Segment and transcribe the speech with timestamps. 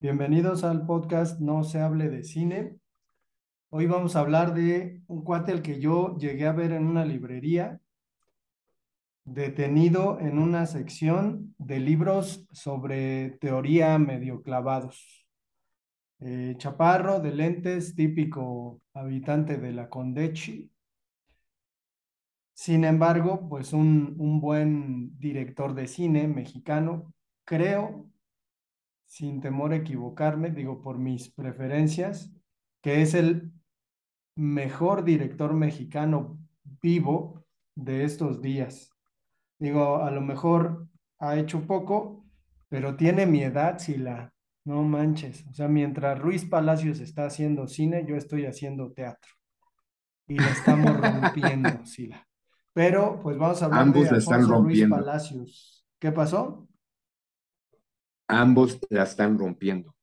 [0.00, 2.76] Bienvenidos al podcast No se hable de cine.
[3.70, 7.80] Hoy vamos a hablar de un cuate que yo llegué a ver en una librería,
[9.24, 15.26] detenido en una sección de libros sobre teoría medio clavados.
[16.20, 20.73] Eh, chaparro de lentes, típico habitante de la Condechi.
[22.54, 27.12] Sin embargo, pues un, un buen director de cine mexicano,
[27.44, 28.08] creo,
[29.06, 32.32] sin temor a equivocarme, digo por mis preferencias,
[32.80, 33.52] que es el
[34.36, 36.38] mejor director mexicano
[36.80, 37.44] vivo
[37.74, 38.90] de estos días.
[39.58, 40.88] Digo, a lo mejor
[41.18, 42.24] ha hecho poco,
[42.68, 44.32] pero tiene mi edad, si la,
[44.64, 45.46] no manches.
[45.48, 49.32] O sea, mientras Ruiz Palacios está haciendo cine, yo estoy haciendo teatro.
[50.26, 52.26] Y la estamos rompiendo, Sila.
[52.74, 54.96] Pero, pues vamos a hablar Ambos de están Alfonso Ruiz rompiendo.
[54.96, 55.86] Palacios.
[55.98, 56.68] ¿Qué pasó?
[58.28, 59.94] Ambos la están rompiendo.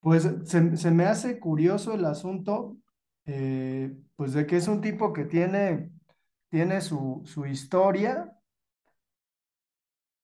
[0.00, 2.78] Pues se, se me hace curioso el asunto,
[3.26, 5.90] eh, pues de que es un tipo que tiene,
[6.48, 8.34] tiene su, su historia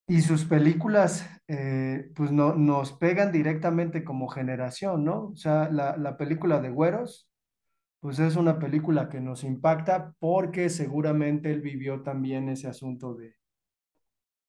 [0.09, 5.29] y sus películas, eh, pues no, nos pegan directamente como generación, ¿no?
[5.29, 7.29] O sea, la, la película de Güeros,
[8.01, 13.37] pues es una película que nos impacta porque seguramente él vivió también ese asunto de,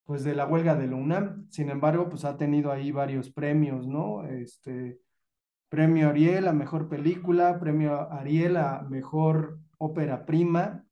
[0.04, 1.46] pues de la huelga de la.
[1.50, 4.26] Sin embargo, pues ha tenido ahí varios premios, ¿no?
[4.26, 5.00] Este,
[5.70, 10.86] premio Ariel a mejor película, premio Ariel a mejor ópera prima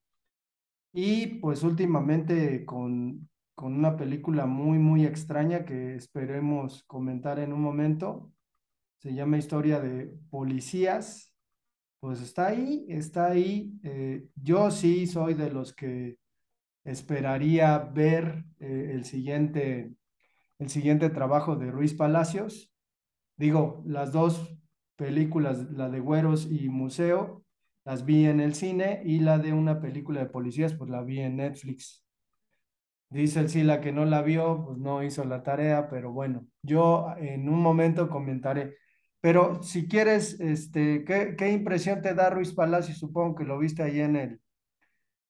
[0.94, 7.62] y pues últimamente con, con una película muy, muy extraña que esperemos comentar en un
[7.62, 8.32] momento.
[8.98, 11.35] Se llama Historia de Policías.
[12.00, 13.74] Pues está ahí, está ahí.
[13.84, 16.18] Eh, yo sí soy de los que
[16.84, 19.94] esperaría ver eh, el siguiente,
[20.60, 22.72] el siguiente trabajo de Ruiz Palacios.
[23.38, 24.56] Digo, las dos
[24.96, 27.44] películas, la de Güeros y Museo,
[27.86, 31.20] las vi en el cine y la de una película de policías, pues la vi
[31.22, 32.06] en Netflix.
[33.10, 37.08] Dice el Sila que no la vio, pues no hizo la tarea, pero bueno, yo
[37.18, 38.76] en un momento comentaré.
[39.26, 43.00] Pero si quieres, este, ¿qué, qué impresión te da Ruiz Palacios?
[43.00, 44.40] Supongo que lo viste ahí en el,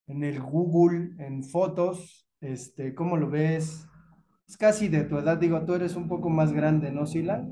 [0.08, 3.88] en el Google, en fotos, este, ¿cómo lo ves?
[4.50, 7.48] Es casi de tu edad, digo, tú eres un poco más grande, ¿no, Sila?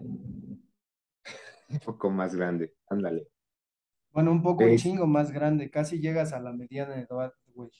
[1.69, 2.73] Un poco más grande.
[2.89, 3.25] Ándale.
[4.11, 7.71] Bueno, un poco un chingo más grande, casi llegas a la mediana edad, güey.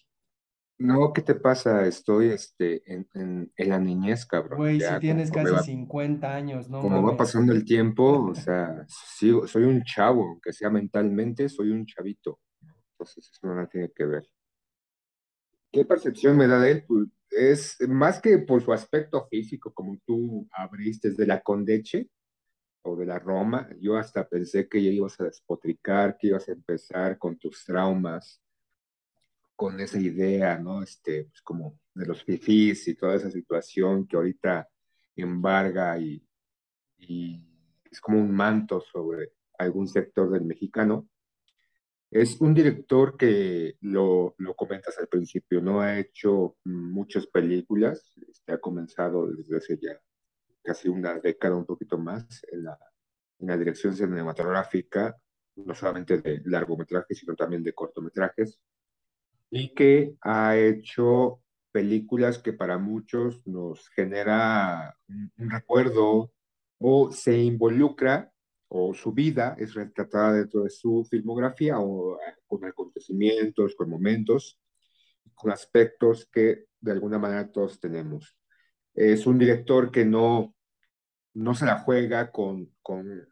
[0.84, 1.86] No, ¿qué te pasa?
[1.88, 4.58] Estoy este, en, en, en la niñez, cabrón.
[4.60, 7.18] Güey, si tienes casi va- 50 años, no como va mames.
[7.18, 12.40] pasando el tiempo, o sea, sigo, soy un chavo, aunque sea mentalmente, soy un chavito.
[12.92, 14.30] Entonces, eso no tiene que ver.
[15.72, 16.86] ¿Qué percepción me da de él?
[16.86, 22.10] Pues, es más que por su aspecto físico, como tú abriste de la Condeche
[22.84, 26.52] o de la Roma, yo hasta pensé que ya ibas a despotricar, que ibas a
[26.52, 28.43] empezar con tus traumas,
[29.64, 30.84] con esa idea, ¿no?
[30.84, 34.68] Este, pues como de los fifís y toda esa situación que ahorita
[35.16, 36.22] embarga y,
[36.98, 37.42] y
[37.90, 41.08] es como un manto sobre algún sector del mexicano.
[42.12, 48.52] Es un director que lo, lo comentas al principio, no ha hecho muchas películas, este,
[48.52, 49.98] ha comenzado desde hace ya
[50.62, 52.78] casi una década, un poquito más, en la,
[53.40, 55.16] en la dirección cinematográfica,
[55.56, 58.60] no solamente de largometrajes, sino también de cortometrajes,
[59.56, 66.34] y que ha hecho películas que para muchos nos genera un, recuerdo
[66.80, 68.32] o se involucra
[68.68, 74.60] o su vida es retratada dentro de su filmografía o eh, con acontecimientos, con momentos,
[75.36, 78.36] con aspectos que de alguna manera todos tenemos.
[78.96, 80.56] Es un director que no,
[81.36, 83.28] no se la juega con, con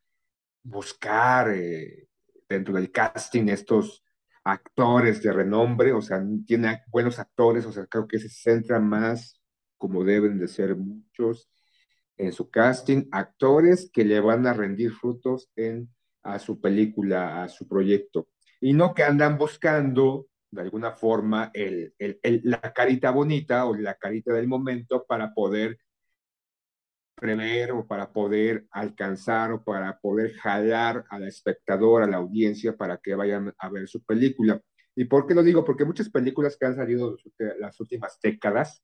[0.62, 2.08] buscar eh,
[2.48, 4.04] dentro del casting estos
[4.44, 9.42] actores de renombre, o sea, tiene buenos actores, o sea, creo que se centra más
[9.78, 11.50] como deben de ser muchos
[12.16, 15.90] en su casting, actores que le van a rendir frutos en
[16.24, 18.28] a su película, a su proyecto,
[18.60, 23.74] y no que andan buscando de alguna forma el, el, el, la carita bonita o
[23.76, 25.80] la carita del momento para poder
[27.22, 32.98] prever o para poder alcanzar o para poder jalar al espectador, a la audiencia, para
[32.98, 34.60] que vayan a ver su película.
[34.96, 35.64] ¿Y por qué lo digo?
[35.64, 37.16] Porque muchas películas que han salido
[37.60, 38.84] las últimas décadas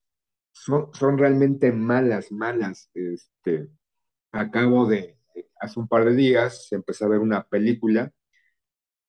[0.51, 2.91] son, son realmente malas, malas.
[2.93, 3.69] Este,
[4.31, 5.17] acabo de,
[5.59, 8.11] hace un par de días, empecé a ver una película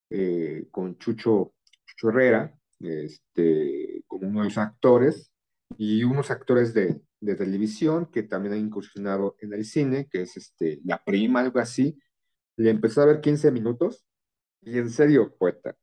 [0.08, 1.52] eh, con Chucho,
[1.84, 5.30] Chucho Herrera, este, como uno de los actores,
[5.76, 10.36] y unos actores de, de televisión que también han incursionado en el cine, que es
[10.36, 11.98] este, La Prima, algo así.
[12.56, 14.04] Le empezó a ver 15 minutos
[14.62, 15.76] y en serio, poeta,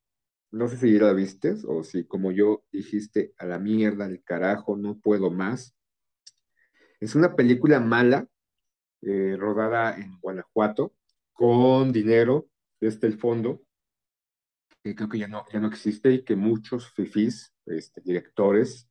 [0.52, 4.24] no sé si ya la viste o si como yo dijiste, a la mierda, al
[4.24, 5.76] carajo, no puedo más.
[7.00, 8.28] Es una película mala,
[9.02, 10.96] eh, rodada en Guanajuato,
[11.34, 12.48] con dinero
[12.80, 13.64] desde el fondo,
[14.84, 18.90] que creo que ya no, ya no existe y que muchos fifís, este, directores,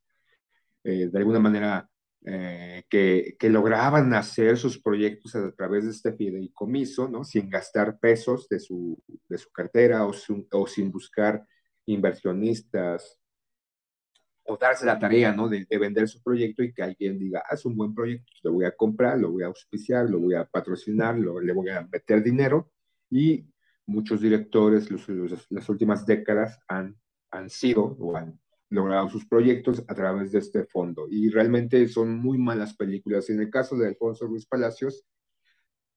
[0.83, 1.89] eh, de alguna manera
[2.27, 7.23] eh, que, lograban hacer sus proyectos a través de este fideicomiso, ¿no?
[7.23, 8.99] Sin gastar pesos de su,
[9.29, 11.47] de su cartera o, su, o sin buscar
[11.85, 13.21] inversionistas
[14.45, 15.49] o darse la tarea, ¿no?
[15.49, 18.65] De, de, vender su proyecto y que alguien diga, es un buen proyecto, lo voy
[18.65, 22.23] a comprar, lo voy a auspiciar, lo voy a patrocinar, lo, le voy a meter
[22.23, 22.71] dinero
[23.11, 23.47] y
[23.87, 26.97] muchos directores los, los, las últimas décadas han,
[27.31, 28.41] han sido o han
[28.71, 31.07] logrado sus proyectos a través de este fondo.
[31.11, 33.31] Y realmente son muy malas películas.
[33.31, 35.05] En el caso de Alfonso Ruiz Palacios,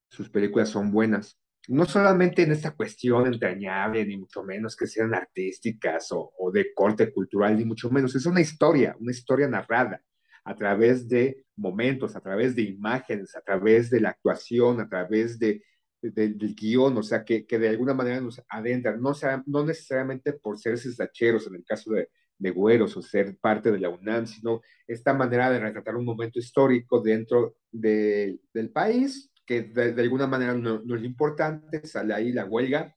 [0.10, 1.40] sus películas son buenas.
[1.68, 6.74] No solamente en esta cuestión entrañable, ni mucho menos que sean artísticas o, o de
[6.74, 8.16] corte cultural, ni mucho menos.
[8.16, 10.02] Es una historia, una historia narrada
[10.46, 15.38] a través de momentos, a través de imágenes, a través de la actuación, a través
[15.40, 15.62] de,
[16.02, 19.66] de, del guion, o sea, que, que, de alguna manera nos adentran, no, sea, no
[19.66, 23.90] necesariamente por ser cesacheros en el caso de, de güeros o ser parte de la
[23.90, 30.02] UNAM, sino esta manera de retratar un momento histórico dentro de, del país, que de,
[30.02, 32.94] alguna manera no, no, es importante, sale ahí la huelga,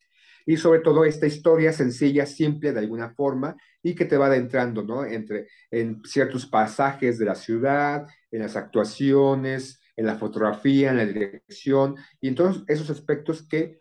[0.46, 4.82] y sobre todo esta historia sencilla, simple de alguna forma, y que te va adentrando,
[4.82, 5.04] ¿no?
[5.04, 11.06] Entre, en ciertos pasajes de la ciudad, en las actuaciones, en la fotografía, en la
[11.06, 13.80] dirección, y en todos esos aspectos que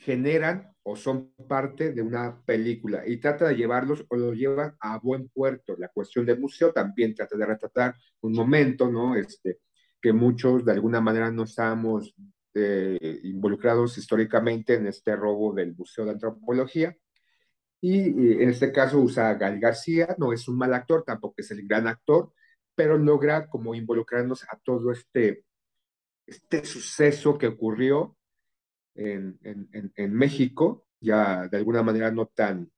[0.00, 4.98] generan o son parte de una película y trata de llevarlos o lo llevan a
[4.98, 5.76] buen puerto.
[5.76, 9.14] La cuestión del museo también trata de retratar un momento, ¿no?
[9.14, 9.60] Este,
[10.00, 12.14] que muchos de alguna manera no estamos
[12.54, 16.96] eh, involucrados históricamente en este robo del Museo de Antropología.
[17.80, 21.34] Y, y en este caso usa a Gal García, no es un mal actor, tampoco
[21.36, 22.32] es el gran actor,
[22.74, 25.44] pero logra como involucrarnos a todo este,
[26.26, 28.17] este suceso que ocurrió
[28.98, 32.70] en, México, ya de alguna manera no tan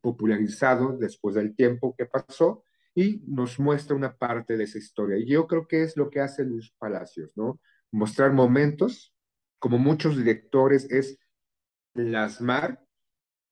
[0.00, 5.18] popularizado después del tiempo que pasó, y nos muestra una parte de esa historia.
[5.18, 7.60] Y yo creo que es lo que hace Luis Palacios, ¿no?
[7.90, 9.14] Mostrar momentos,
[9.58, 11.18] como muchos directores, es
[11.92, 12.82] plasmar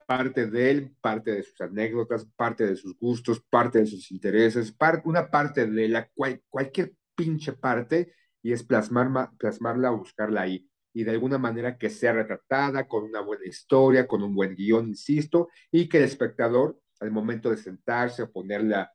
[0.07, 4.71] parte de él, parte de sus anécdotas, parte de sus gustos, parte de sus intereses,
[4.71, 10.67] par una parte de la cual, cualquier pinche parte, y es plasmar, plasmarla buscarla ahí
[10.95, 14.87] y de alguna manera que sea retratada con una buena historia, con un buen guion,
[14.87, 18.93] insisto, y que el espectador, al momento de sentarse o ponerla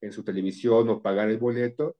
[0.00, 1.96] en su televisión o pagar el boleto,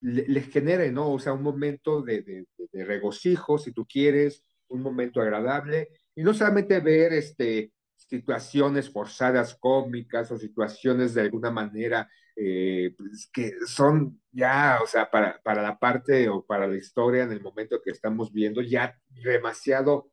[0.00, 1.12] le, le genere, ¿no?
[1.12, 6.24] O sea, un momento de, de, de, regocijo, si tú quieres, un momento agradable, y
[6.24, 13.52] no solamente ver este, situaciones forzadas cómicas o situaciones de alguna manera eh, pues, que
[13.66, 17.82] son ya, o sea, para, para la parte o para la historia en el momento
[17.82, 20.12] que estamos viendo, ya demasiado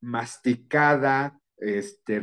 [0.00, 2.20] masticada, este,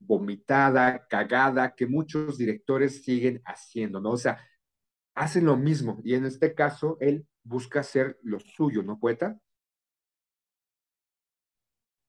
[0.00, 4.10] vomitada, cagada, que muchos directores siguen haciendo, ¿no?
[4.10, 4.44] O sea,
[5.14, 9.38] hacen lo mismo y en este caso él busca hacer lo suyo, ¿no, poeta?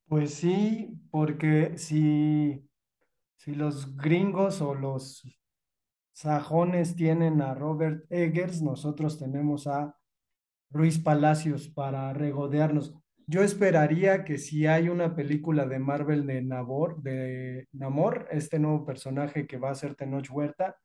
[0.07, 2.67] Pues sí, porque si,
[3.36, 5.22] si los gringos o los
[6.17, 9.95] sajones tienen a Robert Eggers, nosotros tenemos a
[10.71, 12.95] Ruiz Palacios para regodearnos.
[13.27, 18.83] Yo esperaría que si hay una película de Marvel de Namor, de Namor, este nuevo
[18.83, 20.77] personaje que va a ser Tenoch Huerta,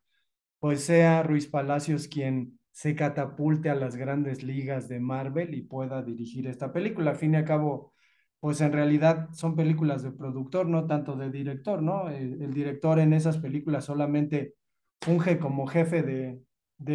[0.61, 6.03] pues sea Ruiz Palacios quien se catapulte a las grandes ligas de Marvel y pueda
[6.03, 7.13] dirigir esta película.
[7.13, 7.95] Al fin y al cabo,
[8.39, 12.11] pues en realidad son películas de productor, no tanto de director, ¿no?
[12.11, 14.57] El, el director en esas películas solamente
[15.03, 16.43] funge como jefe de,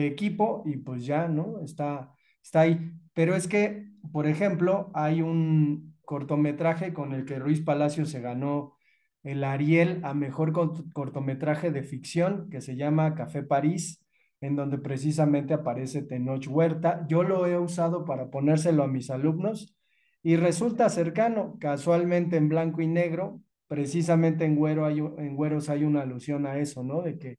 [0.08, 1.62] equipo y pues ya, ¿no?
[1.64, 2.92] Está, está ahí.
[3.14, 8.78] Pero es que, por ejemplo, hay un cortometraje con el que Ruiz Palacios se ganó
[9.24, 10.54] el Ariel a mejor
[10.94, 14.06] cortometraje de ficción que se llama Café París,
[14.42, 17.06] en donde precisamente aparece Tenoch Huerta.
[17.10, 19.76] Yo lo he usado para ponérselo a mis alumnos
[20.24, 25.38] y resulta cercano, casualmente en blanco y negro, precisamente en, güero hay, en
[25.70, 27.02] hay una alusión a eso, ¿no?
[27.02, 27.38] De que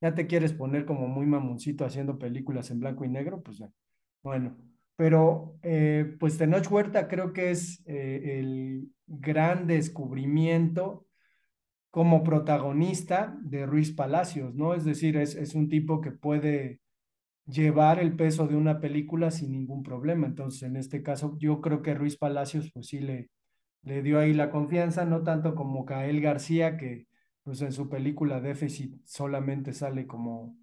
[0.00, 3.62] ya te quieres poner como muy mamoncito haciendo películas en blanco y negro, pues.
[4.22, 4.56] Bueno,
[4.96, 11.06] pero eh, pues Tenoch Huerta creo que es eh, el gran descubrimiento
[11.90, 14.74] como protagonista de Ruiz Palacios, ¿no?
[14.74, 16.80] Es decir, es, es un tipo que puede
[17.46, 20.26] llevar el peso de una película sin ningún problema.
[20.28, 23.30] Entonces, en este caso, yo creo que Ruiz Palacios, pues sí le,
[23.82, 27.07] le dio ahí la confianza, no tanto como Gael García, que
[27.48, 30.54] pues en su película Déficit solamente sale como,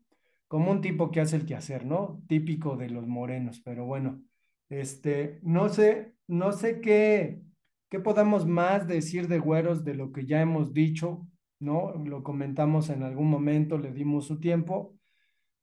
[0.48, 2.22] como un tipo que hace el quehacer, ¿no?
[2.27, 4.22] Típico de los morenos, pero bueno,
[4.70, 7.42] este, no sé, no sé qué,
[7.89, 11.27] ¿Qué podamos más decir de Güeros de lo que ya hemos dicho?
[11.60, 11.94] ¿No?
[12.06, 14.96] Lo comentamos en algún momento, le dimos su tiempo,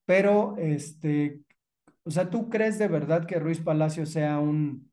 [0.06, 1.42] pero este,
[2.04, 4.90] o sea, ¿tú crees de verdad que Ruiz Palacio sea un,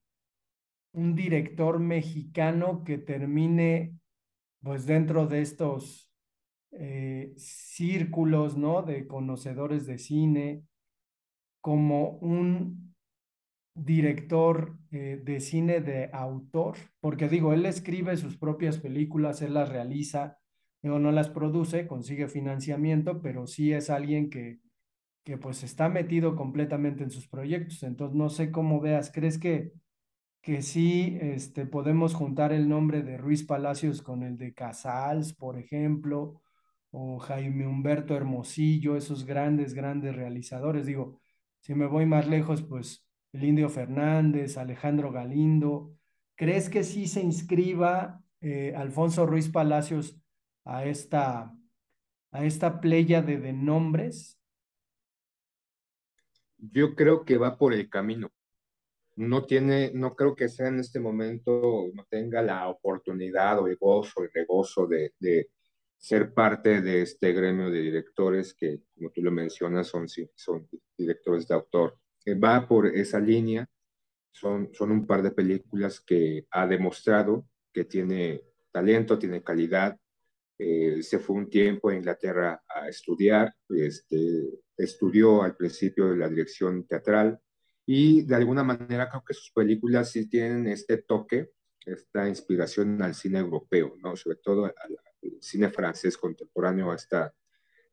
[0.92, 3.96] un director mexicano que termine
[4.62, 6.09] pues dentro de estos
[6.72, 8.82] eh, círculos, ¿no?
[8.82, 10.64] De conocedores de cine,
[11.62, 12.96] como un
[13.74, 19.70] director eh, de cine de autor, porque digo, él escribe sus propias películas, él las
[19.70, 20.38] realiza,
[20.84, 24.60] o no las produce, consigue financiamiento, pero sí es alguien que,
[25.26, 27.84] que pues está metido completamente en sus proyectos.
[27.84, 29.74] Entonces, no sé cómo veas, ¿crees que,
[30.42, 35.58] que sí este, podemos juntar el nombre de Ruiz Palacios con el de Casals, por
[35.58, 36.42] ejemplo,
[36.92, 40.86] o Jaime Humberto Hermosillo, esos grandes, grandes realizadores?
[40.86, 41.22] Digo,
[41.60, 45.94] si me voy más lejos, pues el Indio Fernández, Alejandro Galindo.
[46.36, 50.20] ¿Crees que sí se inscriba eh, Alfonso Ruiz Palacios
[50.64, 51.54] a esta,
[52.32, 54.40] a esta playa de, nombres?
[56.58, 58.32] Yo creo que va por el camino.
[59.16, 63.76] No tiene, no creo que sea en este momento, no tenga la oportunidad o el
[63.76, 65.14] gozo, el regozo de
[66.00, 71.48] ser parte de este gremio de directores que, como tú lo mencionas, son, son directores
[71.48, 72.00] de autor
[72.36, 73.68] va por esa línea.
[74.32, 78.42] Son, son un par de películas que ha demostrado que tiene
[78.72, 79.98] talento, tiene calidad.
[80.58, 86.86] Eh, se fue un tiempo a Inglaterra a estudiar, este, estudió al principio la dirección
[86.86, 87.40] teatral
[87.86, 91.52] y de alguna manera creo que sus películas sí tienen este toque,
[91.86, 94.16] esta inspiración al cine europeo, ¿no?
[94.18, 94.74] sobre todo al,
[95.40, 97.34] cine francés contemporáneo, a esta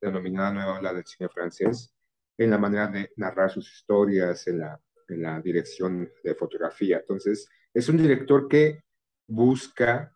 [0.00, 1.92] denominada nueva ola del cine francés
[2.38, 6.98] en la manera de narrar sus historias, en la, en la dirección de fotografía.
[6.98, 8.82] Entonces, es un director que
[9.26, 10.12] busca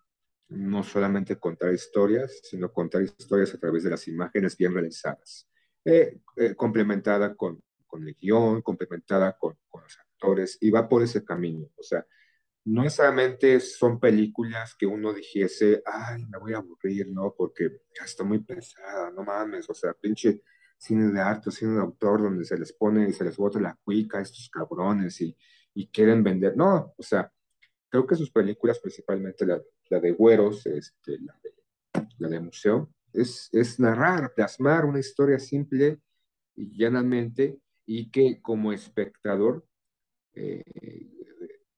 [0.49, 5.49] no solamente contar historias, sino contar historias a través de las imágenes bien realizadas,
[5.85, 11.03] eh, eh, complementada con, con el guion, complementada con, con, los actores, y va por
[11.03, 11.69] ese camino.
[11.77, 12.05] O sea,
[12.65, 17.35] no necesariamente son películas que uno dijese, ay, me voy a aburrir, ¿no?
[17.37, 20.43] Porque ya está muy pesada, no mames, o sea, pinche
[20.77, 23.79] cine de arte, cine de autor, donde se les pone y se les bota la
[23.83, 25.37] cuica a estos cabrones y,
[25.75, 26.57] y, quieren vender.
[26.57, 27.33] No, o sea,
[27.89, 31.55] creo que sus películas, principalmente la, la de Güeros, este, la, de,
[32.19, 36.01] la de Museo, es, es narrar, plasmar una historia simple
[36.55, 39.67] y llanamente y que como espectador
[40.35, 40.63] eh,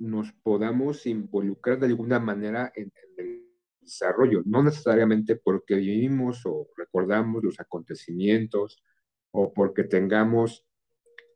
[0.03, 3.47] nos podamos involucrar de alguna manera en, el
[3.81, 8.83] desarrollo, no necesariamente porque vivimos o recordamos los acontecimientos
[9.31, 10.67] o porque tengamos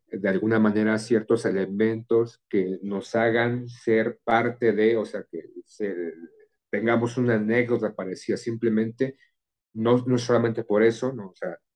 [0.08, 5.44] de alguna manera ciertos elementos que nos hagan ser parte de, o sea, que
[6.70, 9.16] tengamos una anécdota parecida, simplemente,
[9.74, 11.12] no, no solamente por eso,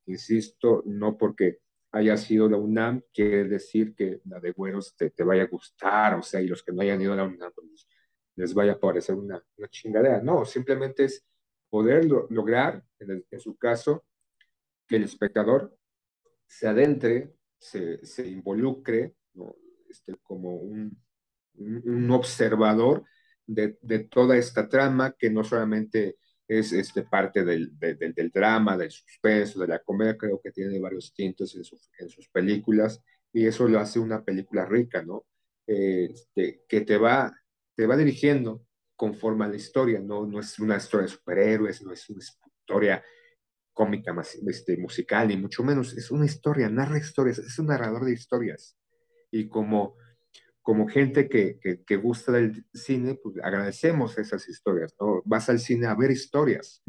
[0.06, 1.59] insisto, no porque
[1.92, 6.14] haya sido la UNAM, quiere decir que la de Güeros te, te, vaya a gustar,
[6.14, 7.88] o sea, y los que no hayan ido a la UNAM, pues,
[8.37, 10.23] les vaya a parecer una, una chingadera.
[10.23, 11.25] No, simplemente es
[11.68, 14.04] poder lograr, en, en, su caso,
[14.87, 15.76] que el espectador
[16.47, 19.14] se adentre, se, se involucre,
[19.88, 20.97] este, como un,
[21.54, 23.04] un, un observador
[23.47, 26.16] de, de, toda esta trama que no solamente
[26.50, 30.50] es este, parte del, de, de, del, drama, del suspenso, de la comedia, creo que
[30.50, 33.00] tiene varios tintos en, su, en sus películas
[33.33, 35.26] y eso lo hace una película rica, ¿no?
[35.64, 37.33] Este, que te va,
[37.76, 38.66] te va dirigiendo
[38.97, 40.26] conforme a la historia, ¿no?
[40.26, 43.04] No es una historia de superhéroes, no es una historia
[43.73, 48.04] cómica más, este, musical, ni mucho menos, es una historia, narra historias, es un narrador
[48.04, 48.76] de historias.
[49.30, 49.95] Y como
[50.70, 55.20] como gente que, que, gusta del cine, pues agradecemos esas historias, ¿no?
[55.24, 56.80] Vas al cine a ver historias,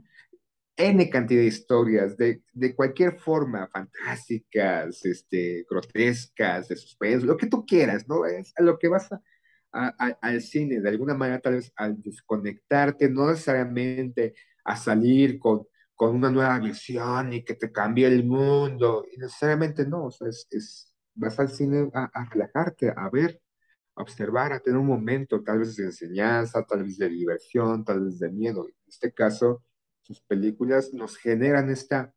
[0.78, 7.48] N cantidad de historias, de, de cualquier forma, fantásticas, este, grotescas, de suspenso, lo que
[7.48, 8.24] tú quieras, ¿no?
[8.28, 9.10] Es a lo que vas
[9.72, 15.66] a, al cine, de alguna manera tal vez al desconectarte, no necesariamente a salir con,
[15.96, 20.28] con una nueva visión y que te cambie el mundo, y necesariamente no, o sea,
[20.28, 23.41] es, es vas al cine a, a relajarte, a ver
[23.96, 28.20] observar, a tener un momento tal vez de enseñanza, tal vez de diversión, tal vez
[28.20, 28.68] de miedo.
[28.68, 29.64] En este caso,
[30.02, 32.14] sus películas nos generan esta,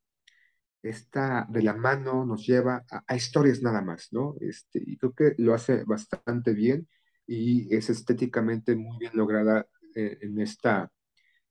[0.83, 4.35] esta de la mano, nos lleva a, historias nada más, ¿no?
[4.41, 6.89] Este, y creo que lo hace bastante bien
[7.27, 10.91] y es estéticamente muy bien lograda eh, en, esta,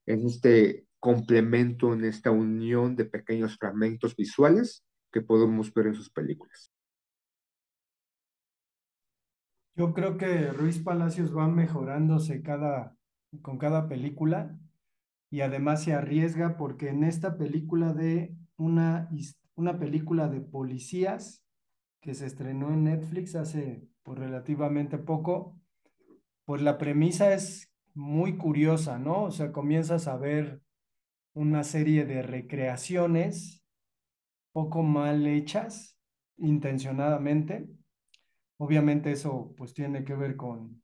[0.06, 6.10] en este complemento, en esta unión de pequeños fragmentos visuales que podemos ver en sus
[6.10, 6.73] películas.
[9.75, 12.95] Yo creo que Ruiz Palacios va mejorándose cada,
[13.41, 14.56] con cada película
[15.32, 19.10] y además se arriesga porque en esta película de una,
[19.56, 21.43] una película de policías
[22.02, 25.60] que se estrenó en Netflix hace pues, relativamente poco,
[26.45, 29.24] pues la premisa es muy curiosa, ¿no?
[29.24, 30.62] O sea, comienzas a ver
[31.34, 33.63] una serie de recreaciones
[34.52, 35.98] poco mal hechas
[36.38, 37.67] intencionadamente
[38.63, 40.82] Obviamente eso pues tiene que ver con,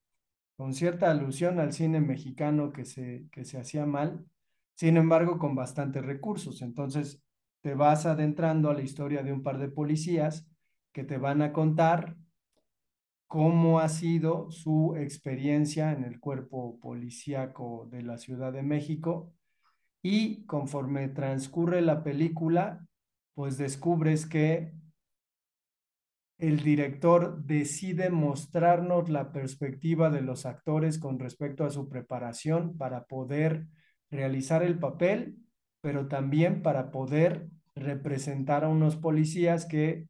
[0.57, 4.25] con cierta alusión al cine mexicano que se, que se hacía mal,
[4.75, 6.61] sin embargo con bastantes recursos.
[6.61, 7.23] Entonces
[7.61, 10.45] te vas adentrando a la historia de un par de policías
[10.91, 12.17] que te van a contar
[13.27, 19.31] cómo ha sido su experiencia en el cuerpo policíaco de la Ciudad de México
[20.01, 22.85] y conforme transcurre la película,
[23.35, 24.73] pues descubres que
[26.39, 33.05] el director decide mostrarnos la perspectiva de los actores con respecto a su preparación para
[33.05, 33.67] poder
[34.09, 35.35] realizar el papel,
[35.81, 40.07] pero también para poder representar a unos policías que,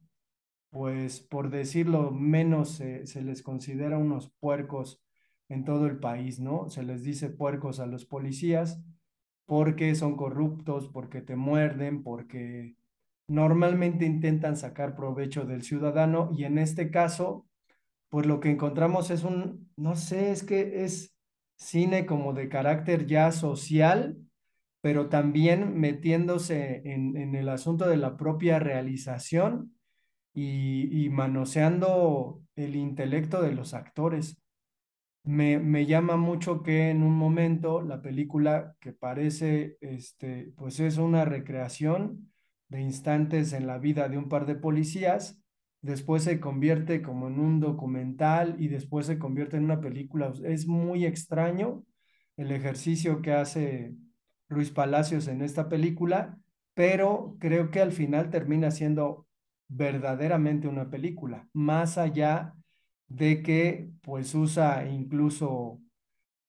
[0.70, 5.02] pues por decirlo menos, se, se les considera unos puercos
[5.48, 6.70] en todo el país, ¿no?
[6.70, 8.80] Se les dice puercos a los policías
[9.46, 12.76] porque son corruptos, porque te muerden, porque
[13.30, 17.46] normalmente intentan sacar provecho del ciudadano y en este caso,
[18.08, 21.14] pues lo que encontramos es un, no sé, es que es
[21.54, 24.18] cine como de carácter ya social,
[24.80, 29.76] pero también metiéndose en, el asunto de la propia realización
[30.34, 34.42] y, y manoseando el intelecto de los actores.
[35.22, 40.98] Me, me, llama mucho que en un momento la película que parece, este, pues es
[40.98, 42.29] una recreación,
[42.70, 45.38] de instantes en la vida de un par de policías,
[45.82, 50.32] después se convierte como en un documental y después se convierte en una película.
[50.44, 51.84] Es muy extraño
[52.36, 53.94] el ejercicio que hace
[54.48, 56.38] Luis Palacios en esta película,
[56.74, 59.26] pero creo que al final termina siendo
[59.68, 62.54] verdaderamente una película, más allá
[63.08, 65.80] de que pues usa incluso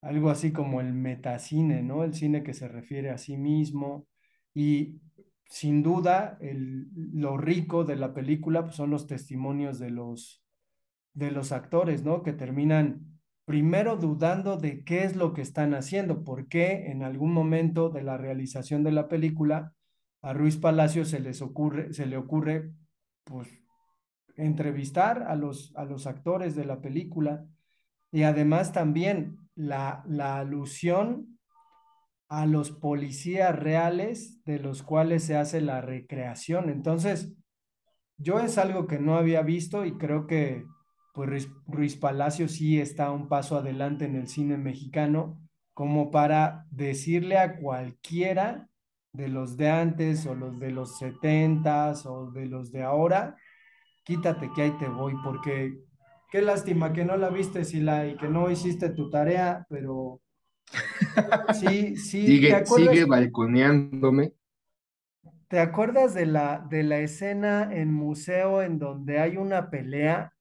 [0.01, 2.03] algo así como el metacine, ¿no?
[2.03, 4.07] El cine que se refiere a sí mismo
[4.53, 4.99] y
[5.51, 10.41] sin duda, el, lo rico de la película pues, son los testimonios de los,
[11.13, 12.23] de los actores, ¿no?
[12.23, 17.89] Que terminan primero dudando de qué es lo que están haciendo, porque en algún momento
[17.89, 19.73] de la realización de la película
[20.21, 22.71] a Ruiz Palacio se les ocurre, se le ocurre,
[23.25, 23.49] pues,
[24.37, 27.45] entrevistar a los, a los actores de la película
[28.09, 31.40] y además también la, la alusión
[32.31, 36.69] a los policías reales de los cuales se hace la recreación.
[36.69, 37.33] Entonces,
[38.17, 40.63] yo es algo que no había visto y creo que
[41.13, 45.41] pues Ruiz, Palacio sí está un paso adelante en el cine mexicano
[45.73, 48.69] como para decirle a cualquiera
[49.11, 53.35] de los de antes o los de los setentas o de los de ahora,
[54.05, 55.77] quítate que ahí te voy, porque
[56.29, 60.20] qué lástima que no la viste Sila, y que no hiciste tu tarea, pero
[61.49, 62.95] sí, sí, ¿te Sigue, acuerdas?
[62.95, 64.33] sigue balconeándome.
[65.47, 70.33] ¿Te acuerdas de la, de la escena en museo en donde hay una pelea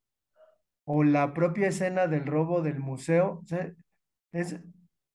[0.85, 3.41] o la propia escena del robo del museo?
[3.43, 3.73] O sea,
[4.33, 4.59] es,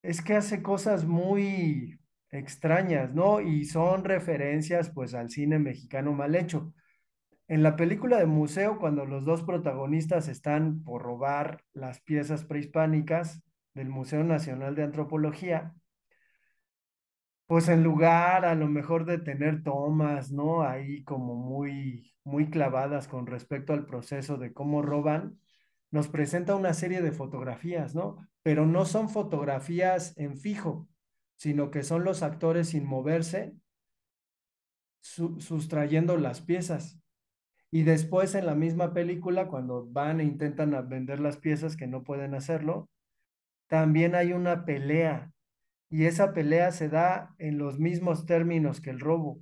[0.03, 1.99] es que hace cosas muy
[2.31, 3.41] extrañas, ¿no?
[3.41, 6.75] Y son referencias pues al cine mexicano mal hecho.
[7.49, 13.43] En la película de museo, cuando los dos protagonistas están por robar las piezas prehispánicas
[13.77, 15.77] del Museo Nacional de Antropología,
[17.47, 20.63] pues en lugar a lo mejor de tener tomas, ¿no?
[20.63, 25.39] Ahí como muy, muy clavadas con respecto al proceso de cómo roban,
[25.91, 28.17] nos presenta una serie de fotografías, ¿no?
[28.43, 30.89] Pero no son fotografías en fijo,
[31.37, 33.55] sino que son los actores sin moverse,
[35.01, 36.99] su- sustrayendo las piezas.
[37.71, 42.05] Y después en la misma película, cuando van e intentan vender las piezas que no
[42.05, 42.91] pueden hacerlo,
[43.69, 45.33] también hay una pelea.
[45.89, 49.41] Y esa pelea se da en los mismos términos que el robo,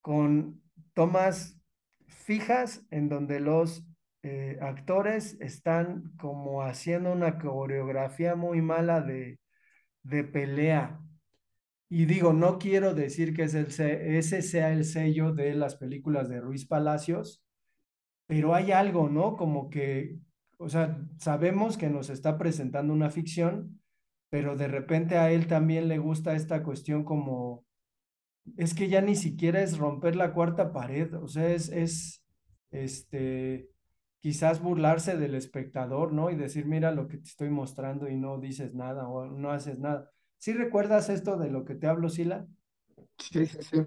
[0.00, 0.62] con
[0.94, 1.58] tomas
[2.06, 3.84] fijas en donde los
[4.22, 9.40] eh, actores están como haciendo una coreografía muy mala de,
[10.02, 11.00] de pelea.
[11.88, 16.40] Y digo, no quiero decir que es ese sea el sello de las películas de
[16.40, 17.42] Ruiz Palacios,
[18.26, 19.36] pero hay algo, ¿no?
[19.36, 20.16] Como que,
[20.60, 23.80] o sea, sabemos que nos está presentando una ficción,
[24.28, 27.64] pero de repente a él también le gusta esta cuestión como,
[28.58, 32.22] es que ya ni siquiera es romper la cuarta pared, o sea, es, es,
[32.70, 33.70] este,
[34.20, 36.30] quizás burlarse del espectador, ¿no?
[36.30, 39.78] Y decir, mira lo que te estoy mostrando y no dices nada o no haces
[39.78, 40.10] nada.
[40.36, 42.46] ¿Sí recuerdas esto de lo que te hablo, Sila?
[43.16, 43.86] Sí, sí, sí.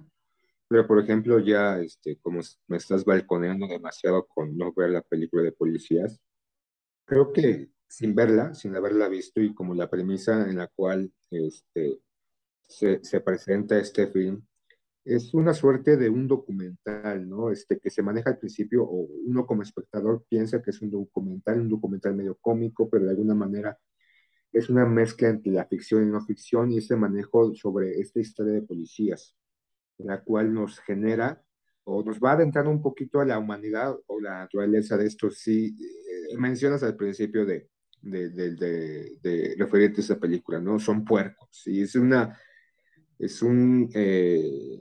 [0.67, 5.43] Pero, por ejemplo, ya, este, como me estás balconeando demasiado con no ver la película
[5.43, 6.19] de policías,
[7.06, 12.00] creo que sin verla, sin haberla visto y como la premisa en la cual este,
[12.62, 14.46] se, se presenta este film,
[15.06, 17.52] es una suerte de un documental, ¿no?
[17.52, 21.60] Este, que se maneja al principio, o uno como espectador piensa que es un documental,
[21.60, 23.78] un documental medio cómico, pero de alguna manera
[24.54, 28.54] es una mezcla entre la ficción y no ficción y ese manejo sobre esta historia
[28.54, 29.36] de policías
[29.98, 31.44] la cual nos genera
[31.86, 35.30] o nos va adentrando un poquito a la humanidad o la naturaleza de esto.
[35.30, 37.69] Sí, eh, mencionas al principio de,
[38.02, 40.80] de, de, de, de referirte a esa película, ¿no?
[40.80, 41.63] Son puercos.
[41.67, 42.38] Y es una,
[43.19, 44.80] es un, eh,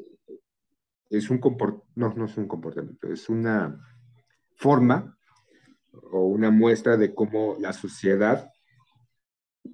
[1.10, 3.78] es un comport no, no es un comportamiento, es una
[4.56, 5.16] forma
[6.10, 8.50] o una muestra de cómo la sociedad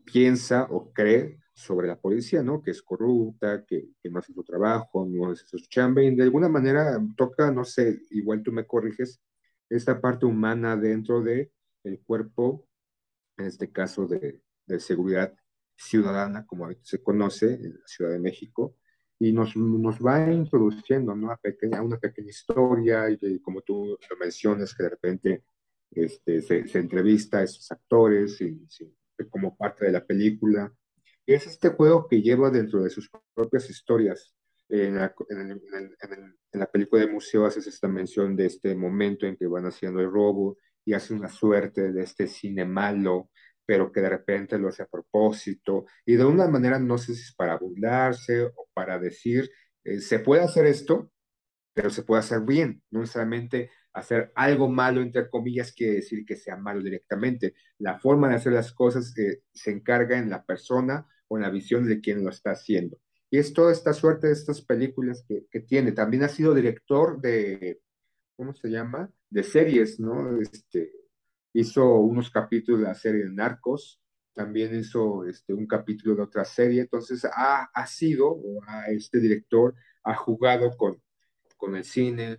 [0.05, 2.63] piensa o cree sobre la policía, ¿no?
[2.63, 6.23] Que es corrupta, que, que no hace su trabajo, no hace su chamba, y de
[6.23, 9.21] alguna manera toca, no sé, igual tú me corriges,
[9.69, 12.67] esta parte humana dentro de el cuerpo,
[13.37, 15.35] en este caso de, de seguridad
[15.77, 18.77] ciudadana, como se conoce en la Ciudad de México,
[19.19, 21.33] y nos, nos va introduciendo, ¿no?
[21.33, 25.45] A, pequeña, una pequeña historia, y, como tú lo mencionas, que de repente
[25.91, 28.65] este, se, entrevista a esos actores y,
[29.29, 30.73] como parte de la película,
[31.35, 34.35] es este juego que lleva dentro de sus propias historias.
[34.71, 35.15] En la,
[36.71, 40.59] película de museo haces esta mención de este momento en que van haciendo el robo
[40.85, 43.31] y hace una suerte de este cine malo,
[43.65, 47.23] pero que de repente lo hace a propósito y de una manera no sé si
[47.23, 49.51] es para burlarse o para decir,
[49.85, 51.11] eh, se puede hacer esto,
[51.75, 56.37] pero se puede hacer bien, no necesariamente hacer algo malo, entre comillas, quiere decir que
[56.37, 57.55] sea malo directamente.
[57.79, 61.87] La forma de hacer las cosas eh, se encarga en la persona en la visión
[61.87, 62.99] de quien lo está haciendo.
[63.31, 65.93] Y es toda esta suerte de estas películas que, que tiene.
[65.93, 67.81] También ha sido director de,
[68.37, 69.11] ¿cómo se llama?
[69.29, 70.41] De series, ¿no?
[70.41, 70.93] Este,
[71.53, 74.01] hizo unos capítulos de la serie de Narcos,
[74.33, 79.19] también hizo este, un capítulo de otra serie, entonces ha, ha sido, o a este
[79.19, 81.03] director ha jugado con,
[81.57, 82.39] con el cine,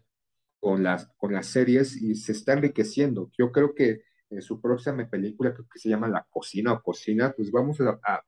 [0.59, 3.29] con las, con las series y se está enriqueciendo.
[3.37, 7.33] Yo creo que en su próxima película, creo que se llama La Cocina o Cocina,
[7.35, 8.23] pues vamos a, a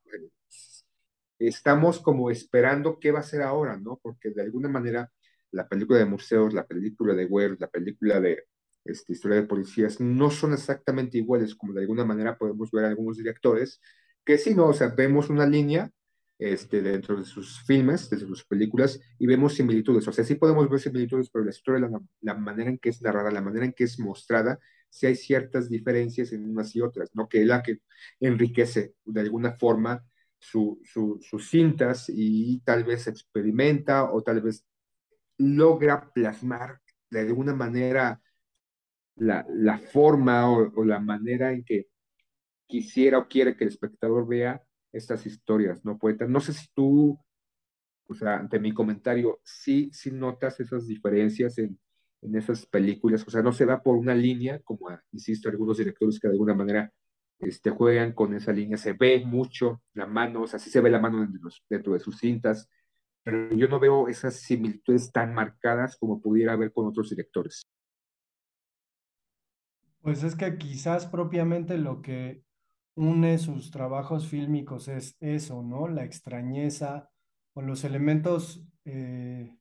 [1.47, 3.99] estamos como esperando qué va a ser ahora, ¿no?
[4.01, 5.11] Porque de alguna manera
[5.51, 8.45] la película de museos, la película de Güeros, la película de
[8.85, 13.17] este, historia de policías no son exactamente iguales, como de alguna manera podemos ver algunos
[13.17, 13.79] directores,
[14.25, 14.67] que sí, ¿no?
[14.67, 15.91] O sea, vemos una línea
[16.39, 20.07] este, dentro de sus filmes, de sus películas, y vemos similitudes.
[20.07, 23.01] O sea, sí podemos ver similitudes, pero la historia, la, la manera en que es
[23.01, 27.11] narrada, la manera en que es mostrada, sí hay ciertas diferencias en unas y otras,
[27.13, 27.27] ¿no?
[27.29, 27.79] Que es la que
[28.19, 30.03] enriquece de alguna forma
[30.41, 34.65] su, su, sus cintas y tal vez experimenta o tal vez
[35.37, 36.79] logra plasmar
[37.11, 38.19] de alguna manera
[39.15, 41.87] la, la forma o, la manera en que
[42.65, 46.25] quisiera o quiere que el espectador vea estas historias, ¿no, poeta?
[46.25, 47.19] No sé si tú,
[48.07, 51.79] o sea, ante mi comentario, sí, sí notas esas diferencias en,
[52.23, 56.19] en esas películas, o sea, no se va por una línea, como, insisto, algunos directores
[56.19, 56.91] que de alguna manera
[57.41, 60.89] este, juegan con esa línea, se ve mucho la mano, o sea, sí se ve
[60.89, 61.27] la mano
[61.69, 62.69] dentro, de sus cintas,
[63.23, 67.63] pero yo no veo esas similitudes tan marcadas como pudiera haber con otros directores.
[70.01, 72.43] Pues es que quizás propiamente lo que
[72.95, 75.87] une sus trabajos fílmicos es eso, ¿no?
[75.87, 77.09] La extrañeza
[77.53, 79.55] o los elementos eh,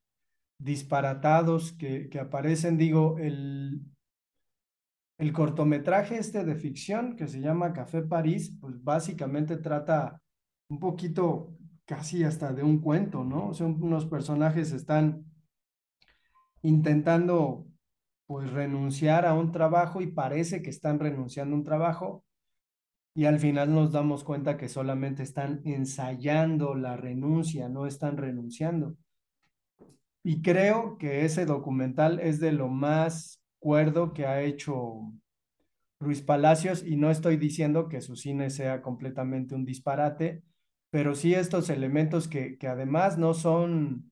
[0.58, 2.78] disparatados que, que, aparecen.
[2.78, 3.82] Digo, el,
[5.20, 10.22] el cortometraje este de ficción que se llama Café París, pues básicamente trata
[10.70, 11.52] un poquito
[11.84, 13.48] casi hasta de un cuento, ¿no?
[13.48, 15.26] O sea, unos personajes están
[16.62, 17.66] intentando
[18.26, 22.24] pues renunciar a un trabajo y parece que están renunciando a un trabajo
[23.14, 28.96] y al final nos damos cuenta que solamente están ensayando la renuncia, no están renunciando.
[30.22, 35.12] Y creo que ese documental es de lo más cuerdo que ha hecho
[36.00, 40.42] Ruiz Palacios y no estoy diciendo que su cine sea completamente un disparate,
[40.90, 44.10] pero sí estos elementos que, que además no son,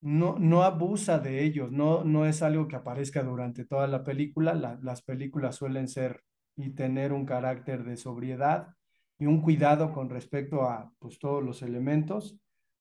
[0.00, 4.54] no, no abusa de ellos, no, no es algo que aparezca durante toda la película,
[4.54, 6.22] la, las películas suelen ser
[6.56, 8.74] y tener un carácter de sobriedad
[9.18, 12.38] y un cuidado con respecto a pues, todos los elementos,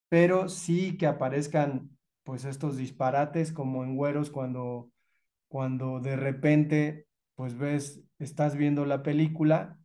[0.10, 4.92] pero sí que aparezcan pues estos disparates como en Güeros cuando,
[5.50, 7.08] cuando de repente
[7.40, 9.80] pues ves, estás viendo la película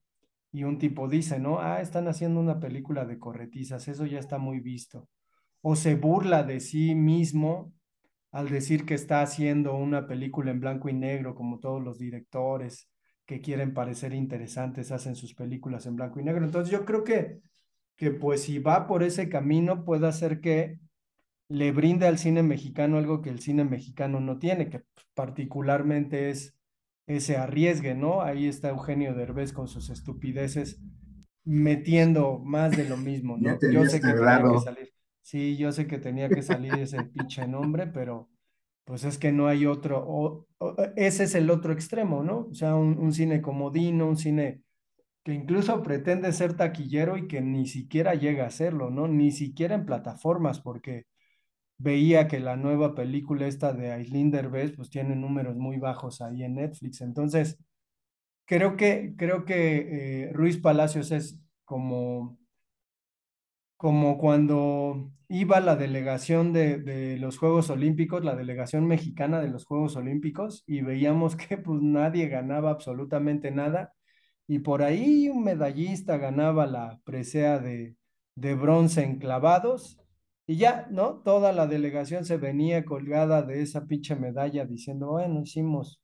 [0.50, 1.60] y un tipo dice, ¿no?
[1.60, 5.08] Ah, están haciendo una película de corretizas, eso ya está muy visto.
[5.62, 7.72] O se burla de sí mismo
[8.32, 12.90] al decir que está haciendo una película en blanco y negro, como todos los directores
[13.24, 16.44] que quieren parecer interesantes hacen sus películas en blanco y negro.
[16.44, 17.38] Entonces yo creo que,
[17.94, 20.80] que pues si va por ese camino puede hacer que
[21.48, 24.82] le brinde al cine mexicano algo que el cine mexicano no tiene, que
[25.14, 26.56] particularmente es
[27.06, 28.22] ese arriesgue, ¿no?
[28.22, 30.80] Ahí está Eugenio Derbez con sus estupideces
[31.44, 33.58] metiendo más de lo mismo, ¿no?
[33.70, 34.92] Yo sé que tenía que salir.
[35.20, 38.28] Sí, yo sé que tenía que salir ese pinche nombre, pero
[38.84, 42.48] pues es que no hay otro, o, o, ese es el otro extremo, ¿no?
[42.50, 44.62] O sea, un, un cine comodino, un cine
[45.22, 49.08] que incluso pretende ser taquillero y que ni siquiera llega a serlo, ¿no?
[49.08, 51.06] Ni siquiera en plataformas, porque
[51.78, 56.42] veía que la nueva película esta de Aislinn Derbez pues tiene números muy bajos ahí
[56.44, 57.00] en Netflix.
[57.00, 57.58] Entonces,
[58.44, 62.38] creo que, creo que eh, Ruiz Palacios es como,
[63.76, 69.64] como cuando iba la delegación de, de, los Juegos Olímpicos, la delegación mexicana de los
[69.64, 73.94] Juegos Olímpicos, y veíamos que pues nadie ganaba absolutamente nada.
[74.46, 77.96] Y por ahí un medallista ganaba la presea de,
[78.36, 80.03] de bronce en clavados
[80.46, 81.22] y ya, ¿no?
[81.22, 86.02] Toda la delegación se venía colgada de esa pinche medalla diciendo, bueno, hicimos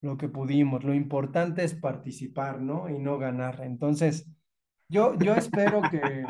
[0.00, 2.88] lo que pudimos, lo importante es participar, ¿no?
[2.88, 3.60] Y no ganar.
[3.62, 4.26] Entonces,
[4.88, 6.24] yo, yo espero que,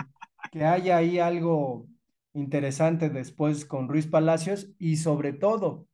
[0.50, 1.86] que haya ahí algo
[2.32, 5.86] interesante después con Ruiz Palacios y sobre todo,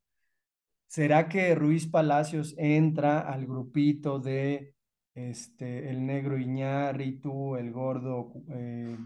[0.86, 4.74] ¿será que Ruiz Palacios entra al grupito de
[5.14, 8.32] este, el negro Iñárritu, el gordo...
[8.50, 8.96] Eh,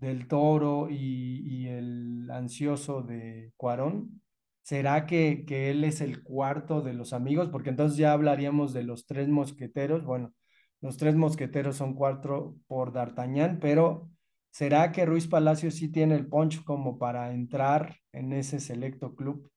[0.00, 4.22] del Toro y, el ansioso de Cuarón?
[4.62, 7.48] ¿Será que, que él es el cuarto de los amigos?
[7.50, 10.04] Porque entonces ya hablaríamos de los tres mosqueteros.
[10.04, 10.32] Bueno,
[10.80, 14.10] los tres mosqueteros son cuatro por D'Artagnan, pero
[14.50, 19.50] ¿será que Ruiz Palacio sí tiene el punch como para entrar en ese selecto club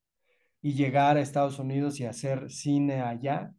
[0.62, 3.54] y llegar a Estados Unidos y hacer cine allá?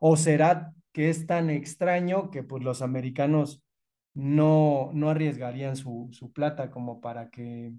[0.00, 3.63] ¿O será que es tan extraño que pues los americanos
[4.14, 7.74] no, no arriesgarían su, su plata como para que,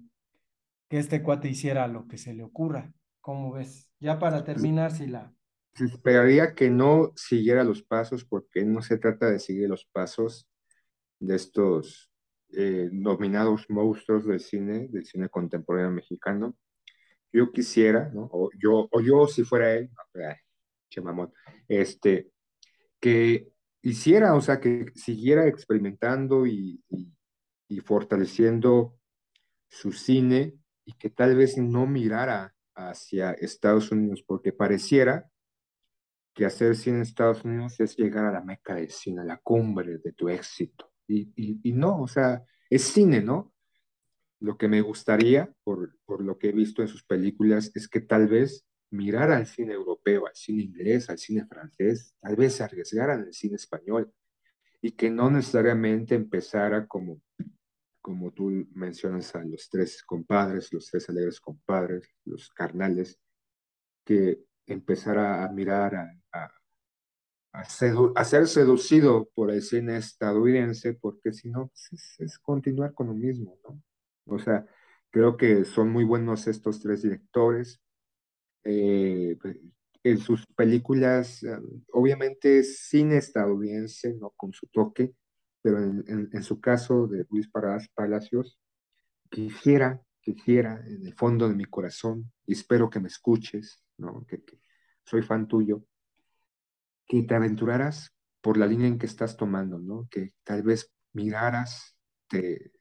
[0.88, 2.92] que, este cuate hiciera lo que se le ocurra.
[3.20, 3.90] ¿Cómo ves?
[3.98, 5.32] Ya para terminar, si la...
[5.74, 10.48] Se esperaría que no siguiera los pasos porque no se trata de seguir los pasos
[11.18, 12.10] de estos
[12.52, 16.56] eh, nominados monstruos del cine, del cine contemporáneo mexicano.
[17.32, 18.28] Yo quisiera, ¿no?
[18.32, 21.32] o, yo, o yo si fuera él, ay, mamón,
[21.68, 22.30] este,
[23.00, 23.48] que
[23.88, 27.12] hiciera, o sea, que siguiera experimentando y, y,
[27.68, 28.98] y fortaleciendo
[29.68, 35.30] su cine y que tal vez no mirara hacia Estados Unidos, porque pareciera
[36.34, 39.38] que hacer cine en Estados Unidos es llegar a la meca del cine, a la
[39.38, 40.92] cumbre de tu éxito.
[41.06, 43.54] Y, y, y no, o sea, es cine, ¿no?
[44.40, 48.00] Lo que me gustaría, por, por lo que he visto en sus películas, es que
[48.00, 52.64] tal vez mirar al cine europeo, al cine inglés, al cine francés, tal vez se
[52.64, 54.12] arriesgaran al cine español
[54.80, 57.20] y que no necesariamente empezara como,
[58.00, 63.18] como tú mencionas a los tres compadres, los tres alegres compadres, los carnales,
[64.04, 66.50] que empezara a mirar a, a,
[67.52, 73.08] a ser seducido por el cine estadounidense, porque si no, pues es, es continuar con
[73.08, 73.82] lo mismo, ¿no?
[74.26, 74.66] O sea,
[75.10, 77.80] creo que son muy buenos estos tres directores.
[78.68, 79.36] Eh,
[80.02, 81.58] en sus películas, eh,
[81.92, 84.30] obviamente cine estadounidense, ¿no?
[84.36, 85.14] Con su toque,
[85.62, 87.48] pero en, en, en su caso de Luis
[87.94, 88.58] Palacios,
[89.30, 94.24] quisiera, quisiera en el fondo de mi corazón, y espero que me escuches, ¿no?
[94.26, 94.60] Que, que
[95.04, 95.84] soy fan tuyo,
[97.06, 100.06] que te aventuraras por la línea en que estás tomando, ¿no?
[100.10, 101.96] Que tal vez miraras,
[102.28, 102.72] te,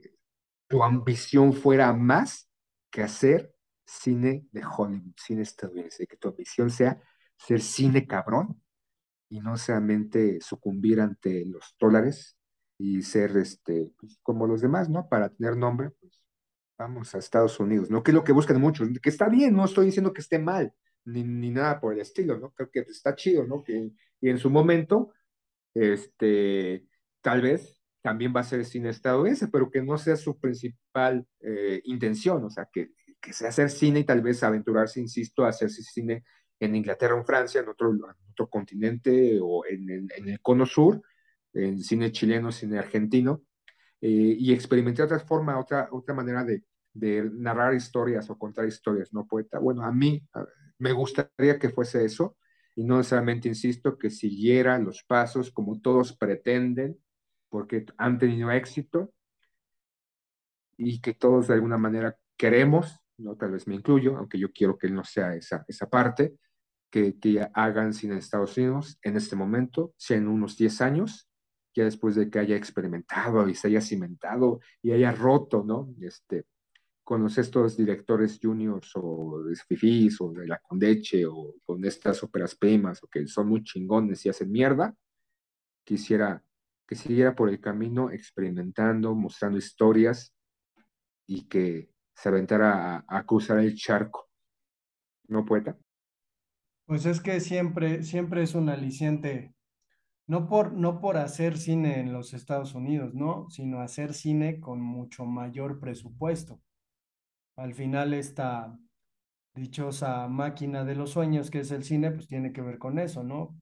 [0.68, 2.50] tu ambición fuera más
[2.92, 3.55] que hacer
[3.86, 7.00] cine de Hollywood, cine estadounidense, que tu ambición sea
[7.38, 8.62] ser cine cabrón
[9.30, 12.38] y no solamente sucumbir ante los dólares
[12.78, 15.08] y ser este, pues, como los demás, ¿no?
[15.08, 16.24] Para tener nombre, pues
[16.78, 18.04] vamos a Estados Unidos, ¿no?
[18.04, 20.74] Que es lo que buscan muchos, que está bien, no estoy diciendo que esté mal,
[21.06, 22.52] ni, ni nada por el estilo, ¿no?
[22.52, 23.64] Creo que está chido, ¿no?
[23.64, 25.14] Que, y en su momento,
[25.74, 26.86] este,
[27.22, 31.82] tal vez también va a ser cine estadounidense, pero que no sea su principal eh,
[31.86, 32.92] intención, o sea, que,
[33.26, 36.24] que sea hacer cine y tal vez aventurarse, insisto, a hacer cine
[36.60, 37.92] en Inglaterra en Francia, en otro,
[38.32, 41.02] otro continente o en, en, en, el cono sur,
[41.54, 43.42] en cine chileno, cine argentino,
[44.00, 49.12] eh, y experimentar otra forma, otra, otra manera de, de, narrar historias o contar historias,
[49.12, 49.58] ¿no, poeta?
[49.58, 50.24] Bueno, a mí
[50.78, 52.38] me gustaría que fuese eso,
[52.76, 57.00] y no necesariamente, insisto, que siguiera los pasos como todos pretenden,
[57.50, 59.12] porque han tenido éxito
[60.78, 63.36] y que todos de alguna manera queremos, ¿no?
[63.36, 66.36] tal vez me incluyo, aunque yo quiero que no sea esa, esa parte,
[66.90, 71.30] que, que hagan cine en Estados Unidos en este momento, sea en unos 10 años,
[71.76, 75.94] ya después de que haya experimentado y se haya cimentado y haya roto, ¿no?
[76.02, 76.46] Este,
[77.04, 82.24] con los, estos directores juniors o de Fifís o de La Condeche o con estas
[82.24, 84.96] óperas primas o que son muy chingones y hacen mierda,
[85.84, 86.44] quisiera
[86.88, 90.34] que siguiera por el camino experimentando, mostrando historias
[91.28, 94.30] y que se aventara a, a cruzar el charco.
[95.28, 95.78] ¿No, poeta?
[96.86, 99.56] Pues es que siempre, siempre es un aliciente,
[100.28, 103.50] no por, no por hacer cine en los Estados Unidos, ¿no?
[103.50, 106.62] Sino hacer cine con mucho mayor presupuesto.
[107.56, 108.78] Al final esta
[109.56, 113.24] dichosa máquina de los sueños que es el cine, pues tiene que ver con eso,
[113.24, 113.58] ¿no?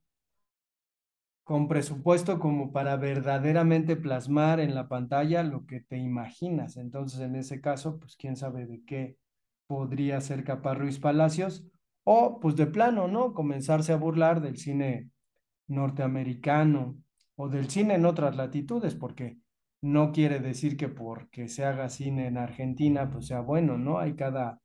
[1.43, 6.77] Con presupuesto como para verdaderamente plasmar en la pantalla lo que te imaginas.
[6.77, 9.17] Entonces, en ese caso, pues quién sabe de qué
[9.67, 11.65] podría ser capaz Ruiz Palacios
[12.03, 13.33] o pues de plano, ¿no?
[13.33, 15.09] Comenzarse a burlar del cine
[15.67, 16.97] norteamericano
[17.35, 19.37] o del cine en otras latitudes, porque
[19.81, 23.99] no quiere decir que porque se haga cine en Argentina, pues sea bueno, ¿no?
[23.99, 24.61] Hay cada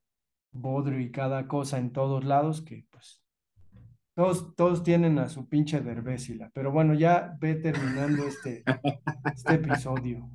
[0.51, 3.21] bodrio y cada cosa en todos lados que pues
[4.19, 6.51] todos, todos tienen a su pinche derbésila.
[6.53, 8.63] Pero bueno, ya ve terminando este,
[9.33, 10.29] este episodio.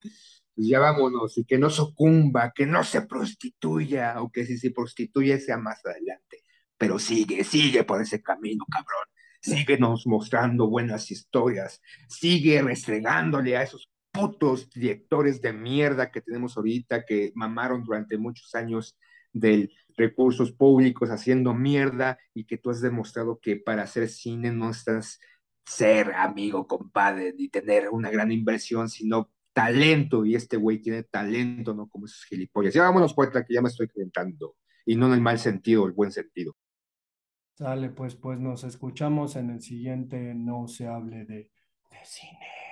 [0.00, 4.72] Pues ya vámonos y que no sucumba, que no se prostituya o que si se
[4.72, 6.44] prostituye sea más adelante
[6.80, 9.04] pero sigue, sigue por ese camino, cabrón.
[9.42, 17.04] Síguenos mostrando buenas historias, sigue restregándole a esos putos directores de mierda que tenemos ahorita,
[17.04, 18.98] que mamaron durante muchos años
[19.30, 24.70] de recursos públicos haciendo mierda y que tú has demostrado que para hacer cine no
[24.70, 25.20] estás
[25.64, 31.74] ser amigo, compadre, ni tener una gran inversión, sino talento, y este güey tiene talento,
[31.74, 32.74] no como esos gilipollas.
[32.74, 35.92] Ya vámonos, poeta, que ya me estoy calentando, y no en el mal sentido, el
[35.92, 36.56] buen sentido.
[37.54, 41.50] Sale, pues, pues nos escuchamos en el siguiente No se hable de,
[41.90, 42.69] de cine.